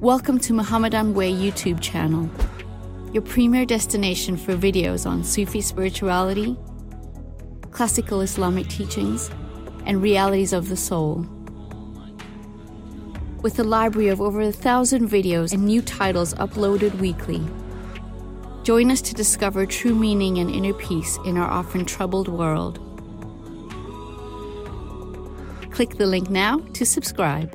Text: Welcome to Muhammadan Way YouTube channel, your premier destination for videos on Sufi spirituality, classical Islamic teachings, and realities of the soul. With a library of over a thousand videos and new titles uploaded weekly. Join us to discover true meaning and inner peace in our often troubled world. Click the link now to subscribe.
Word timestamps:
Welcome 0.00 0.38
to 0.40 0.54
Muhammadan 0.54 1.12
Way 1.12 1.30
YouTube 1.30 1.78
channel, 1.82 2.30
your 3.12 3.20
premier 3.20 3.66
destination 3.66 4.38
for 4.38 4.56
videos 4.56 5.04
on 5.04 5.22
Sufi 5.22 5.60
spirituality, 5.60 6.56
classical 7.70 8.22
Islamic 8.22 8.66
teachings, 8.68 9.30
and 9.84 10.00
realities 10.00 10.54
of 10.54 10.70
the 10.70 10.76
soul. 10.76 11.26
With 13.42 13.58
a 13.58 13.62
library 13.62 14.08
of 14.08 14.22
over 14.22 14.40
a 14.40 14.52
thousand 14.52 15.10
videos 15.10 15.52
and 15.52 15.66
new 15.66 15.82
titles 15.82 16.32
uploaded 16.32 16.98
weekly. 16.98 17.46
Join 18.62 18.90
us 18.90 19.02
to 19.02 19.12
discover 19.12 19.66
true 19.66 19.94
meaning 19.94 20.38
and 20.38 20.48
inner 20.48 20.72
peace 20.72 21.18
in 21.26 21.36
our 21.36 21.50
often 21.50 21.84
troubled 21.84 22.28
world. 22.28 22.80
Click 25.70 25.98
the 25.98 26.06
link 26.06 26.30
now 26.30 26.60
to 26.72 26.86
subscribe. 26.86 27.54